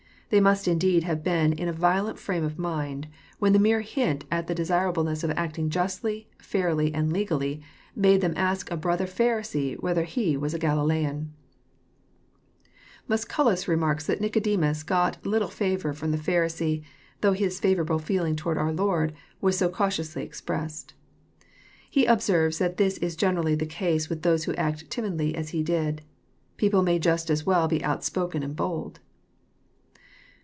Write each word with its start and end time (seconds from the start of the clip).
They 0.33 0.39
must 0.39 0.65
indeed 0.65 1.03
have 1.03 1.25
been 1.25 1.51
in 1.51 1.67
a 1.67 1.73
violent 1.73 2.15
f^ame 2.15 2.45
of 2.45 2.57
mind, 2.57 3.09
when 3.39 3.51
the 3.51 3.59
mere 3.59 3.81
hint 3.81 4.23
at 4.31 4.47
the 4.47 4.55
desirableness 4.55 5.25
of 5.25 5.31
acting 5.31 5.69
justly, 5.69 6.29
fairly, 6.39 6.93
and 6.93 7.11
legally, 7.11 7.61
made 7.97 8.21
them 8.21 8.31
ask 8.37 8.71
a 8.71 8.77
brother 8.77 9.07
Pharisee 9.07 9.75
whether 9.81 10.05
he 10.05 10.37
was 10.37 10.53
a 10.53 10.57
Galilean 10.57 11.33
1 13.07 13.09
Muscnlus 13.19 13.67
remarks 13.67 14.07
that 14.07 14.21
Nicodemus 14.21 14.83
got 14.83 15.25
little 15.25 15.49
favour 15.49 15.93
A*om 16.01 16.11
the 16.11 16.17
Pharisees, 16.17 16.81
though 17.19 17.33
his 17.33 17.59
favourable 17.59 17.99
feeling 17.99 18.37
towards 18.37 18.57
our 18.57 18.71
Lord 18.71 19.11
was 19.41 19.57
so 19.57 19.67
cautiously 19.67 20.23
expressed. 20.23 20.93
He 21.89 22.05
observes 22.05 22.57
that 22.59 22.77
this 22.77 22.97
is 22.99 23.17
generally 23.17 23.55
the 23.55 23.65
case 23.65 24.07
with 24.07 24.21
those 24.21 24.45
who 24.45 24.55
act 24.55 24.89
timidly 24.89 25.35
as 25.35 25.49
he 25.49 25.61
did. 25.61 26.03
People 26.55 26.83
may 26.83 26.99
just 26.99 27.29
as 27.29 27.45
well 27.45 27.67
be 27.67 27.83
outspoken 27.83 28.43
and 28.43 28.55
bold. 28.55 29.01